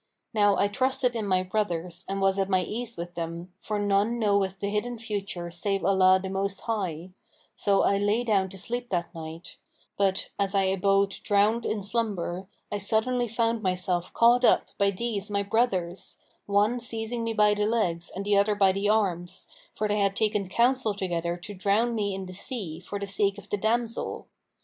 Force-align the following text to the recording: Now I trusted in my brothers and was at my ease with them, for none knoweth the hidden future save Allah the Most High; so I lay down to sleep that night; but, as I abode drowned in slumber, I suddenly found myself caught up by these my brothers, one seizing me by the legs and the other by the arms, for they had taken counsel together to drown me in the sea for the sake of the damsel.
Now 0.33 0.55
I 0.57 0.67
trusted 0.67 1.15
in 1.15 1.27
my 1.27 1.43
brothers 1.43 2.05
and 2.09 2.19
was 2.19 2.39
at 2.39 2.49
my 2.49 2.63
ease 2.63 2.97
with 2.97 3.13
them, 3.13 3.53
for 3.59 3.77
none 3.77 4.17
knoweth 4.17 4.59
the 4.59 4.71
hidden 4.71 4.97
future 4.97 5.51
save 5.51 5.85
Allah 5.85 6.19
the 6.19 6.27
Most 6.27 6.61
High; 6.61 7.11
so 7.55 7.83
I 7.83 7.99
lay 7.99 8.23
down 8.23 8.49
to 8.49 8.57
sleep 8.57 8.89
that 8.89 9.13
night; 9.13 9.57
but, 9.97 10.29
as 10.39 10.55
I 10.55 10.63
abode 10.63 11.11
drowned 11.23 11.67
in 11.67 11.83
slumber, 11.83 12.47
I 12.71 12.79
suddenly 12.79 13.27
found 13.27 13.61
myself 13.61 14.11
caught 14.11 14.43
up 14.43 14.69
by 14.79 14.89
these 14.89 15.29
my 15.29 15.43
brothers, 15.43 16.17
one 16.47 16.79
seizing 16.79 17.23
me 17.23 17.33
by 17.33 17.53
the 17.53 17.65
legs 17.67 18.09
and 18.15 18.25
the 18.25 18.37
other 18.39 18.55
by 18.55 18.71
the 18.71 18.89
arms, 18.89 19.45
for 19.75 19.87
they 19.87 19.99
had 19.99 20.15
taken 20.15 20.49
counsel 20.49 20.95
together 20.95 21.37
to 21.37 21.53
drown 21.53 21.93
me 21.93 22.15
in 22.15 22.25
the 22.25 22.33
sea 22.33 22.79
for 22.79 22.97
the 22.97 23.05
sake 23.05 23.37
of 23.37 23.49
the 23.51 23.57
damsel. 23.57 24.25